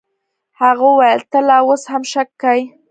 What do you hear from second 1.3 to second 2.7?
ته لا اوس هم شک کيې.